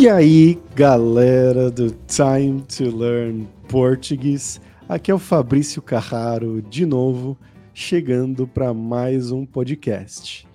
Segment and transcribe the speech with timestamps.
[0.00, 7.36] E aí, galera do Time to Learn Português, aqui é o Fabrício Carraro de novo,
[7.74, 10.46] chegando para mais um podcast.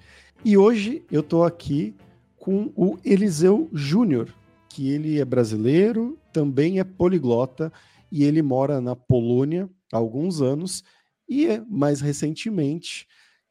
[0.45, 1.93] E hoje eu estou aqui
[2.38, 4.34] com o Eliseu Júnior,
[4.70, 7.70] que ele é brasileiro, também é poliglota
[8.09, 10.85] e ele mora na Polônia há alguns anos
[11.27, 13.05] e é, mais recentemente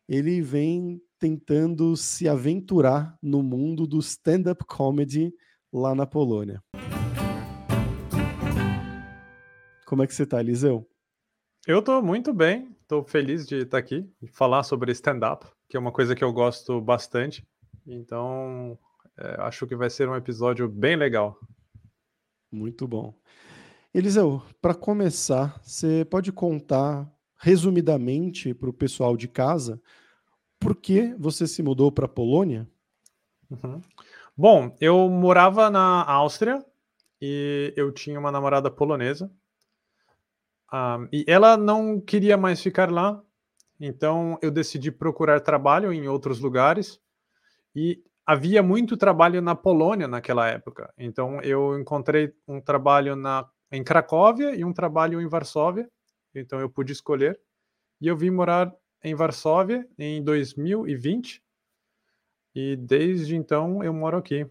[0.08, 5.34] ele vem tentando se aventurar no mundo do stand-up comedy
[5.72, 6.62] lá na Polônia.
[9.86, 10.88] Como é que você está, Eliseu?
[11.66, 15.80] Eu estou muito bem, estou feliz de estar aqui e falar sobre stand-up, que é
[15.80, 17.46] uma coisa que eu gosto bastante.
[17.86, 18.78] Então,
[19.18, 21.38] é, acho que vai ser um episódio bem legal.
[22.50, 23.14] Muito bom.
[23.94, 29.80] Eliseu, para começar, você pode contar resumidamente para o pessoal de casa
[30.62, 32.68] por que você se mudou para a Polônia?
[33.50, 33.80] Uhum.
[34.36, 36.64] Bom, eu morava na Áustria
[37.20, 39.30] e eu tinha uma namorada polonesa.
[40.72, 43.22] Um, e ela não queria mais ficar lá,
[43.78, 46.98] então eu decidi procurar trabalho em outros lugares.
[47.76, 50.90] E havia muito trabalho na Polônia naquela época.
[50.96, 55.90] Então eu encontrei um trabalho na, em Cracóvia e um trabalho em Varsóvia.
[56.34, 57.38] Então eu pude escolher.
[58.00, 58.74] E eu vim morar
[59.04, 61.41] em Varsóvia em 2020
[62.54, 64.46] e desde então eu moro aqui.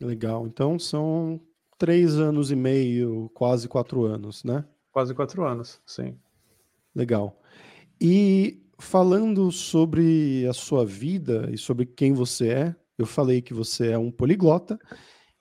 [0.00, 0.46] Legal.
[0.46, 1.40] Então são
[1.78, 4.64] três anos e meio, quase quatro anos, né?
[4.92, 6.16] Quase quatro anos, sim.
[6.94, 7.40] Legal.
[8.00, 13.90] E falando sobre a sua vida e sobre quem você é, eu falei que você
[13.90, 14.78] é um poliglota.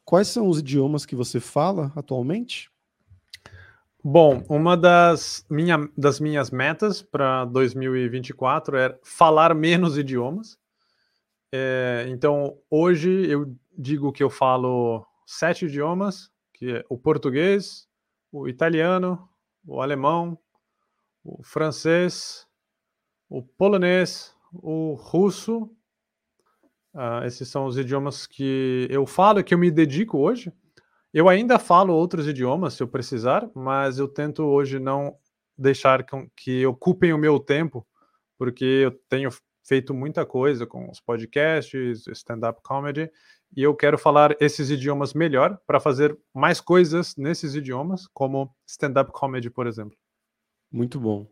[0.04, 2.70] Quais são os idiomas que você fala atualmente?
[4.04, 10.58] Bom, uma das, minha, das minhas metas para 2024 é falar menos idiomas.
[11.56, 17.88] É, então, hoje eu digo que eu falo sete idiomas, que é o português,
[18.31, 19.30] o italiano,
[19.64, 20.36] o alemão,
[21.24, 22.47] o francês,
[23.30, 25.69] o polonês, o russo.
[26.91, 30.52] Uh, esses são os idiomas que eu falo que eu me dedico hoje.
[31.14, 35.16] Eu ainda falo outros idiomas se eu precisar, mas eu tento hoje não
[35.56, 36.03] deixar
[36.35, 37.85] que ocupem o meu tempo,
[38.40, 39.30] porque eu tenho
[39.63, 43.09] feito muita coisa com os podcasts, stand-up comedy,
[43.56, 49.12] e eu quero falar esses idiomas melhor para fazer mais coisas nesses idiomas, como stand-up
[49.12, 49.97] comedy, por exemplo.
[50.72, 51.28] Muito bom.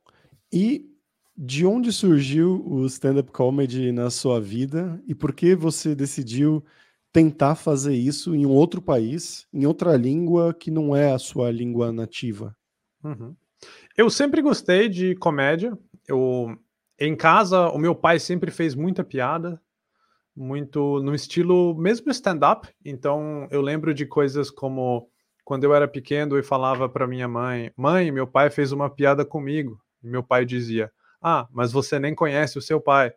[0.54, 0.88] E
[1.36, 6.64] de onde surgiu o stand-up comedy na sua vida e por que você decidiu
[7.12, 11.52] tentar fazer isso em um outro país, em outra língua que não é a sua
[11.52, 12.56] língua nativa?
[13.04, 13.36] Uhum.
[13.98, 15.78] Eu sempre gostei de comédia.
[16.08, 16.58] Eu,
[17.02, 19.60] em casa, o meu pai sempre fez muita piada,
[20.36, 22.70] muito no estilo mesmo stand-up.
[22.86, 25.10] Então, eu lembro de coisas como
[25.44, 29.26] quando eu era pequeno e falava para minha mãe: Mãe, meu pai fez uma piada
[29.26, 29.82] comigo.
[30.04, 33.12] E meu pai dizia: Ah, mas você nem conhece o seu pai.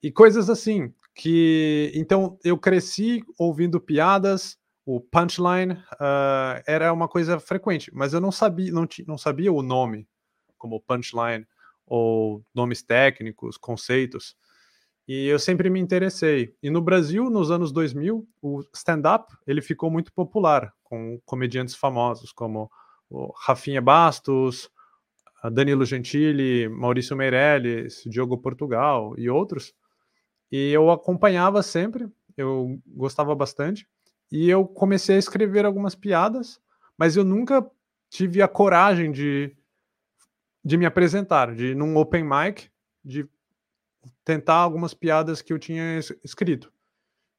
[0.00, 4.56] E coisas assim que então eu cresci ouvindo piadas,
[4.86, 9.62] o punchline uh, era uma coisa frequente, mas eu não sabia, não, não sabia o
[9.62, 10.08] nome
[10.56, 11.44] como punchline
[11.90, 14.36] ou nomes técnicos, conceitos.
[15.08, 16.54] E eu sempre me interessei.
[16.62, 22.32] E no Brasil, nos anos 2000, o stand-up ele ficou muito popular com comediantes famosos
[22.32, 22.70] como
[23.10, 24.70] o Rafinha Bastos,
[25.52, 29.74] Danilo Gentili, Maurício Meirelles, Diogo Portugal e outros.
[30.52, 33.84] E eu acompanhava sempre, eu gostava bastante.
[34.30, 36.60] E eu comecei a escrever algumas piadas,
[36.96, 37.68] mas eu nunca
[38.08, 39.56] tive a coragem de,
[40.64, 42.70] de me apresentar, de num open mic,
[43.04, 43.28] de
[44.24, 46.72] tentar algumas piadas que eu tinha escrito.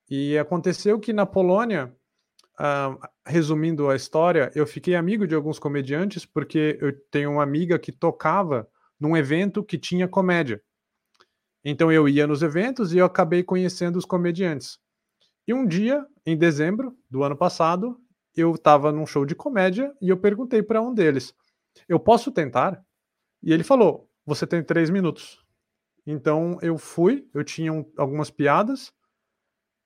[0.09, 1.95] E aconteceu que na Polônia,
[3.25, 7.91] resumindo a história, eu fiquei amigo de alguns comediantes porque eu tenho uma amiga que
[7.91, 8.67] tocava
[8.99, 10.61] num evento que tinha comédia.
[11.63, 14.79] Então eu ia nos eventos e eu acabei conhecendo os comediantes.
[15.47, 17.99] E um dia, em dezembro do ano passado,
[18.35, 21.33] eu estava num show de comédia e eu perguntei para um deles:
[21.87, 22.83] Eu posso tentar?
[23.43, 25.43] E ele falou: Você tem três minutos.
[26.05, 28.91] Então eu fui, eu tinha um, algumas piadas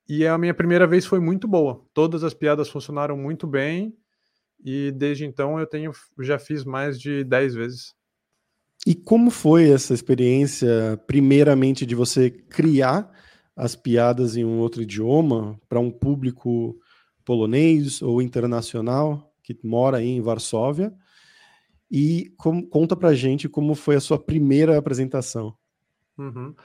[0.07, 1.84] e a minha primeira vez foi muito boa.
[1.94, 3.96] Todas as piadas funcionaram muito bem
[4.63, 5.92] e desde então eu tenho
[6.22, 7.94] já fiz mais de dez vezes.
[8.86, 13.12] E como foi essa experiência, primeiramente, de você criar
[13.56, 16.78] as piadas em um outro idioma para um público
[17.24, 20.94] polonês ou internacional que mora aí em Varsóvia?
[21.90, 25.56] E com, conta pra gente como foi a sua primeira apresentação.
[26.18, 26.56] Uhum.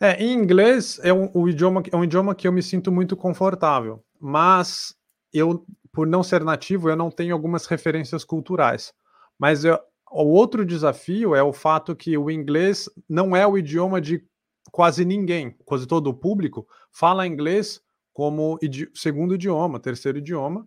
[0.00, 3.16] É, em inglês é um, o idioma, é um idioma que eu me sinto muito
[3.16, 4.02] confortável.
[4.20, 4.94] mas
[5.32, 8.92] eu, por não ser nativo, eu não tenho algumas referências culturais.
[9.38, 9.78] Mas eu,
[10.10, 14.24] o outro desafio é o fato que o inglês não é o idioma de
[14.70, 17.80] quase ninguém, quase todo o público fala inglês
[18.12, 20.66] como idi segundo idioma, terceiro idioma.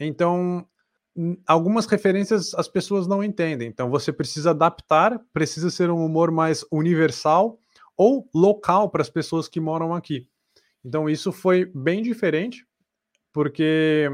[0.00, 0.66] Então,
[1.46, 3.68] algumas referências as pessoas não entendem.
[3.68, 7.58] Então, você precisa adaptar, precisa ser um humor mais universal
[7.96, 10.28] ou local para as pessoas que moram aqui.
[10.84, 12.64] Então, isso foi bem diferente,
[13.32, 14.08] porque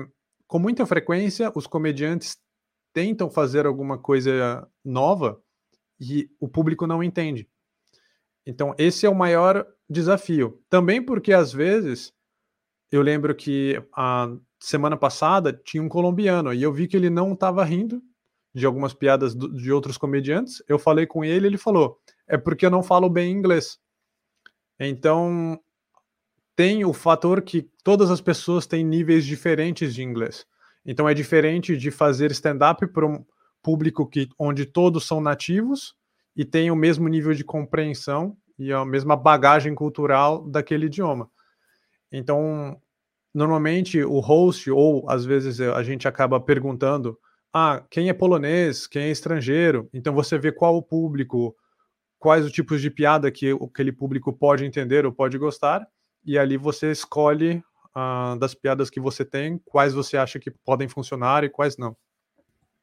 [0.47, 2.39] com muita frequência os comediantes
[2.93, 5.41] tentam fazer alguma coisa nova
[6.01, 7.49] e o público não entende.
[8.47, 10.63] Então, esse é o maior desafio.
[10.69, 12.13] Também porque, às vezes,
[12.91, 14.29] eu lembro que a
[14.65, 18.03] semana passada tinha um colombiano e eu vi que ele não estava rindo
[18.55, 20.63] de algumas piadas do, de outros comediantes.
[20.69, 23.79] Eu falei com ele, ele falou: é porque eu não falo bem inglês.
[24.79, 25.59] Então,
[26.57, 30.47] tem o fator que todas as pessoas têm níveis diferentes de inglês.
[30.87, 33.25] Então, é diferente de fazer stand-up para um
[33.63, 35.95] público que, onde todos são nativos
[36.37, 41.31] e tem o mesmo nível de compreensão e a mesma bagagem cultural daquele idioma.
[42.13, 42.81] Então,
[43.35, 47.19] normalmente o host, ou às vezes a gente acaba perguntando:
[47.53, 49.89] ah, quem é polonês, quem é estrangeiro?
[49.93, 51.55] Então você vê qual o público,
[52.19, 55.87] quais os tipos de piada que aquele público pode entender ou pode gostar,
[56.25, 57.63] e ali você escolhe
[57.95, 61.97] uh, das piadas que você tem, quais você acha que podem funcionar e quais não.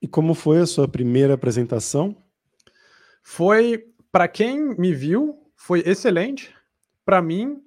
[0.01, 2.15] E como foi a sua primeira apresentação?
[3.23, 6.53] Foi, para quem me viu, foi excelente.
[7.05, 7.61] Para mim,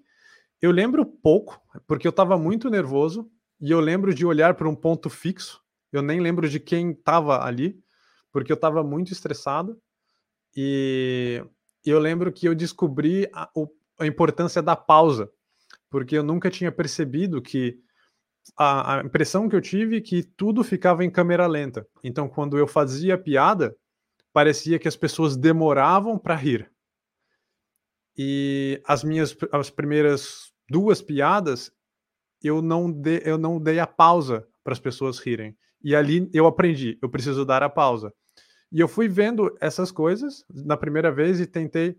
[0.60, 3.30] eu lembro pouco, porque eu estava muito nervoso
[3.60, 5.62] e eu lembro de olhar para um ponto fixo.
[5.92, 7.78] Eu nem lembro de quem estava ali,
[8.32, 9.78] porque eu estava muito estressado.
[10.56, 11.44] E
[11.84, 13.50] eu lembro que eu descobri a,
[13.98, 15.30] a importância da pausa,
[15.90, 17.78] porque eu nunca tinha percebido que
[18.56, 21.86] a, a, impressão que eu tive é que tudo ficava em câmera lenta.
[22.02, 23.76] Então, quando eu fazia piada,
[24.32, 26.70] parecia que as pessoas demoravam para rir.
[28.16, 31.72] E as minhas as primeiras duas piadas,
[32.42, 32.94] eu não,
[33.24, 35.56] eu não dei a pausa para as pessoas rirem.
[35.82, 38.12] E ali eu aprendi, eu preciso dar a pausa.
[38.72, 41.96] E eu fui vendo essas coisas na primeira vez e tentei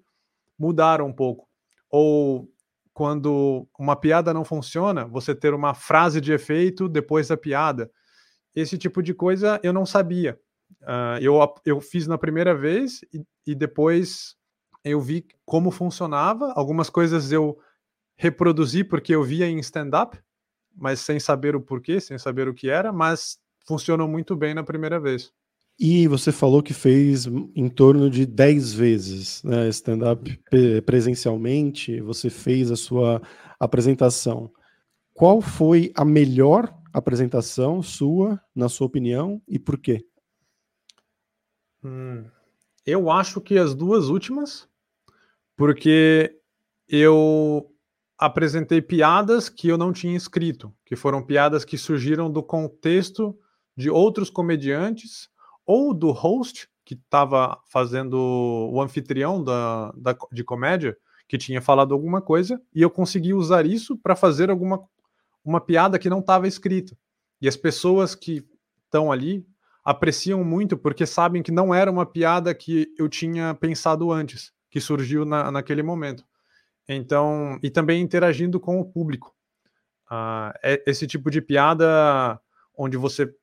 [0.58, 1.48] mudar um pouco.
[1.90, 2.50] Ou
[2.94, 7.92] quando uma piada não funciona, você ter uma frase de efeito depois da piada.
[8.56, 10.40] Esse tipo de coisa eu não sabia.
[10.82, 14.36] Uh, eu, eu fiz na primeira vez e, e depois
[14.86, 16.54] eu vi como funcionava.
[16.56, 17.58] Algumas coisas eu
[18.16, 20.18] reproduzi porque eu via em stand-up,
[20.74, 24.64] mas sem saber o porquê, sem saber o que era, mas funcionou muito bem na
[24.64, 25.34] primeira vez.
[25.78, 30.40] E você falou que fez em torno de 10 vezes né, stand-up
[30.86, 33.22] presencialmente, você fez a sua
[33.60, 34.50] apresentação.
[35.14, 40.06] Qual foi a melhor apresentação sua, na sua opinião, e por quê?
[41.84, 42.24] Hum,
[42.86, 44.70] eu acho que as duas últimas,
[45.56, 46.40] porque
[46.88, 47.72] eu
[48.18, 53.38] apresentei piadas que eu não tinha escrito, que foram piadas que surgiram do contexto
[53.76, 55.30] de outros comediantes
[55.66, 58.16] ou do host que estava fazendo
[58.72, 60.96] o anfitrião da, da, de comédia,
[61.28, 64.80] que tinha falado alguma coisa, e eu consegui usar isso para fazer alguma
[65.44, 66.98] uma piada que não estava escrita.
[67.40, 68.44] E as pessoas que
[68.86, 69.46] estão ali
[69.84, 74.82] apreciam muito porque sabem que não era uma piada que eu tinha pensado antes, que
[74.82, 76.26] surgiu na, naquele momento.
[76.86, 79.34] Então, e também interagindo com o público.
[80.12, 82.38] Uh, é esse tipo de piada
[82.78, 83.34] onde você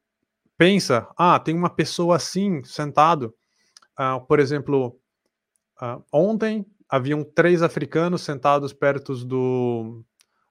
[0.59, 3.35] pensa, ah, tem uma pessoa assim sentado.
[3.99, 5.01] Uh, por exemplo,
[5.81, 10.05] uh, ontem haviam três africanos sentados perto do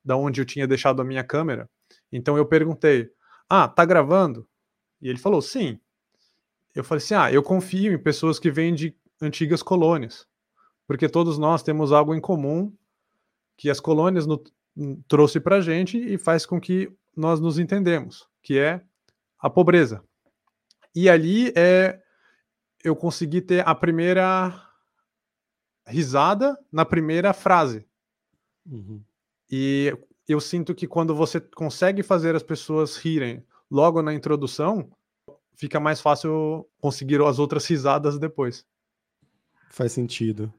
[0.04, 1.70] da onde eu tinha deixado a minha câmera.
[2.12, 3.08] Então eu perguntei,
[3.48, 4.48] ah, tá gravando?
[5.00, 5.80] E ele falou, sim.
[6.74, 10.26] Eu falei assim, ah, eu confio em pessoas que vêm de antigas colônias,
[10.92, 12.70] porque todos nós temos algo em comum
[13.56, 14.44] que as colônias no,
[15.08, 18.84] trouxe para a gente e faz com que nós nos entendemos, que é
[19.40, 20.04] a pobreza.
[20.94, 21.98] E ali é
[22.84, 24.54] eu consegui ter a primeira
[25.88, 27.88] risada na primeira frase.
[28.70, 29.02] Uhum.
[29.50, 34.92] E eu sinto que quando você consegue fazer as pessoas rirem logo na introdução,
[35.56, 38.66] fica mais fácil conseguir as outras risadas depois.
[39.70, 40.54] Faz sentido.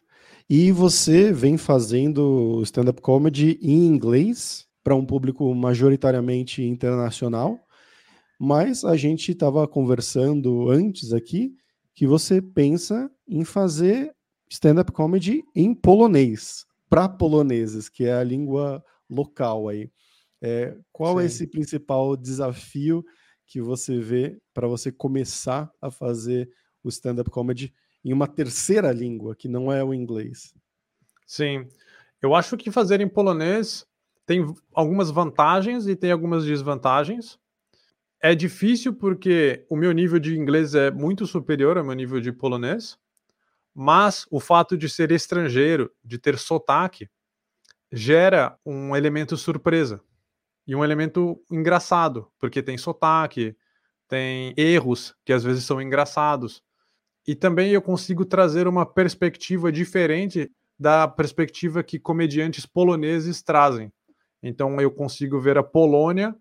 [0.48, 7.58] E você vem fazendo stand-up comedy em inglês para um público majoritariamente internacional,
[8.38, 11.54] mas a gente estava conversando antes aqui
[11.94, 14.14] que você pensa em fazer
[14.50, 19.90] stand-up comedy em polonês, para poloneses, que é a língua local aí.
[20.42, 21.22] É, qual Sim.
[21.22, 23.04] é esse principal desafio
[23.46, 26.50] que você vê para você começar a fazer
[26.82, 27.72] o stand-up comedy
[28.04, 30.54] em uma terceira língua, que não é o inglês?
[31.26, 31.68] Sim,
[32.20, 33.86] eu acho que fazer em polonês
[34.26, 37.38] tem algumas vantagens e tem algumas desvantagens.
[38.20, 42.32] É difícil porque o meu nível de inglês é muito superior ao meu nível de
[42.32, 42.96] polonês,
[43.74, 47.10] mas o fato de ser estrangeiro, de ter sotaque,
[47.90, 50.00] gera um elemento surpresa
[50.66, 53.56] e um elemento engraçado, porque tem sotaque,
[54.08, 56.62] tem erros que às vezes são engraçados.
[57.26, 63.92] E também eu consigo trazer uma perspectiva diferente da perspectiva que comediantes poloneses trazem.
[64.42, 66.34] Então eu consigo ver a Polônia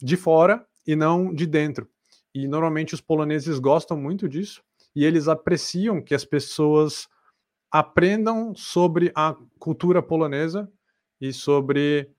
[0.00, 1.88] de fora e não de dentro.
[2.34, 4.62] E normalmente os poloneses gostam muito disso
[4.94, 7.06] e eles apreciam que as pessoas
[7.70, 10.70] aprendam sobre a cultura polonesa
[11.20, 12.10] e sobre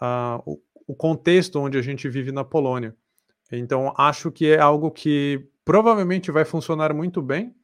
[0.00, 2.96] uh, o, o contexto onde a gente vive na Polônia.
[3.52, 7.54] Então, acho que é algo que provavelmente vai funcionar muito bem,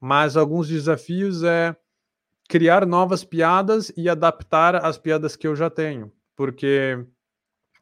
[0.00, 1.74] mas alguns desafios é
[2.48, 7.04] criar novas piadas e adaptar as piadas que eu já tenho, porque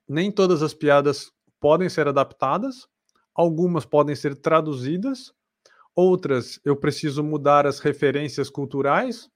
[0.08, 2.86] nem todas as piadas podem ser adaptadas,
[3.34, 5.34] algumas podem ser traduzidas,
[5.94, 9.28] outras eu preciso mudar as referências culturais,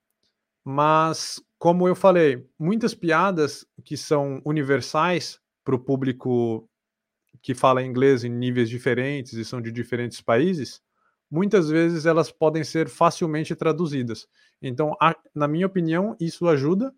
[0.65, 6.69] mas como eu falei, muitas piadas que são universais para o público
[7.47, 10.83] que fala inglês em níveis diferentes e são de diferentes países,
[11.31, 14.27] muitas vezes elas podem ser facilmente traduzidas.
[14.61, 16.93] Então, a, na minha opinião, isso ajuda.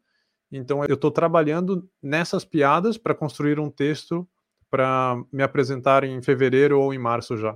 [0.50, 4.26] Então, eu estou trabalhando nessas piadas para construir um texto
[4.70, 7.54] para me apresentar em fevereiro ou em março já.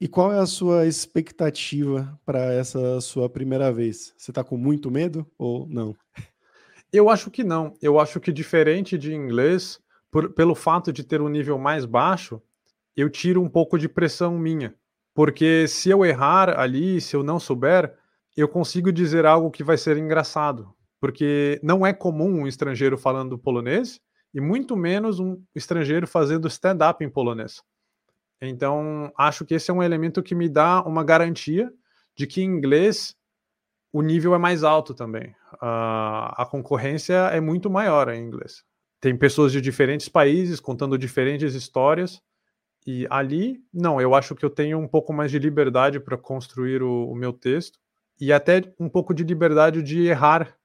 [0.00, 4.14] E qual é a sua expectativa para essa sua primeira vez?
[4.16, 5.94] Você está com muito medo ou não?
[6.90, 7.74] Eu acho que não.
[7.82, 9.78] Eu acho que diferente de inglês,
[10.12, 12.40] por, pelo fato de ter um nível mais baixo,
[12.94, 14.74] eu tiro um pouco de pressão minha.
[15.14, 17.96] Porque se eu errar ali, se eu não souber,
[18.36, 20.72] eu consigo dizer algo que vai ser engraçado.
[21.00, 24.00] Porque não é comum um estrangeiro falando polonês
[24.34, 27.62] e muito menos um estrangeiro fazendo stand-up em polonês.
[28.40, 31.72] Então, acho que esse é um elemento que me dá uma garantia
[32.14, 33.14] de que em inglês
[33.92, 35.30] o nível é mais alto também.
[35.54, 38.64] Uh, a concorrência é muito maior em inglês.
[39.02, 42.22] Tem pessoas de diferentes países contando diferentes histórias.
[42.86, 46.84] E ali, não, eu acho que eu tenho um pouco mais de liberdade para construir
[46.84, 47.80] o, o, meu texto
[48.20, 50.56] e até um pouco de liberdade de errar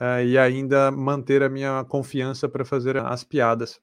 [0.00, 3.80] uh, e ainda manter a minha confiança para fazer as piadas.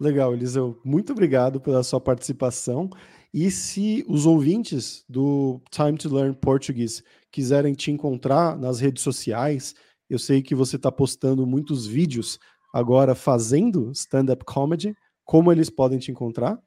[0.00, 0.80] Legal, Eliseu.
[0.84, 2.88] Muito obrigado pela sua participação.
[3.34, 7.02] E se os ouvintes do Time to Learn Portuguese
[7.32, 9.74] quiserem te encontrar nas redes sociais,
[10.08, 12.38] eu sei que você está postando muitos vídeos
[12.72, 14.96] agora fazendo stand-up comedy.
[15.24, 16.58] Como eles podem te encontrar?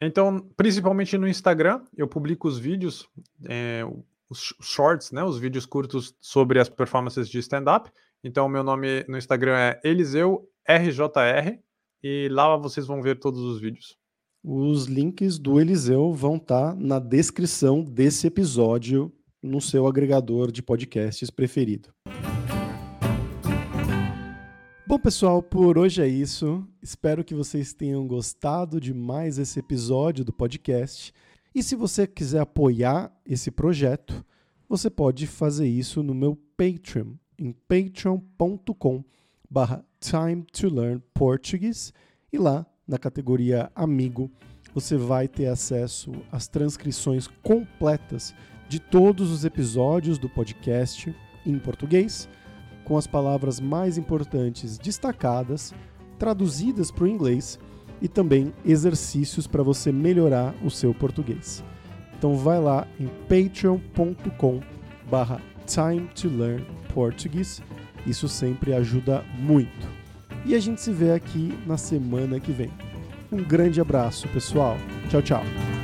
[0.00, 3.08] Então, principalmente no Instagram, eu publico os vídeos,
[3.48, 3.82] é,
[4.30, 7.90] os shorts, né, os vídeos curtos sobre as performances de stand-up.
[8.22, 11.58] Então, meu nome no Instagram é Eliseu RJR
[12.02, 13.96] e lá vocês vão ver todos os vídeos.
[14.44, 19.12] Os links do Eliseu vão estar tá na descrição desse episódio
[19.42, 21.90] no seu agregador de podcasts preferido.
[24.88, 26.66] Bom, pessoal, por hoje é isso.
[26.80, 31.12] Espero que vocês tenham gostado de mais esse episódio do podcast.
[31.54, 34.24] E se você quiser apoiar esse projeto,
[34.66, 39.04] você pode fazer isso no meu Patreon, em patreon.com
[39.50, 41.92] barra time to learn Portuguese
[42.32, 44.32] e lá na categoria Amigo
[44.72, 48.34] você vai ter acesso às transcrições completas
[48.70, 51.14] de todos os episódios do podcast
[51.44, 52.26] em português,
[52.88, 55.74] com as palavras mais importantes destacadas,
[56.18, 57.58] traduzidas para o inglês
[58.00, 61.62] e também exercícios para você melhorar o seu português.
[62.16, 64.60] Então vai lá em patreon.com
[65.10, 67.62] barra time to learn Portuguese.
[68.06, 69.86] Isso sempre ajuda muito.
[70.44, 72.70] E a gente se vê aqui na semana que vem.
[73.30, 74.78] Um grande abraço, pessoal.
[75.10, 75.77] Tchau, tchau.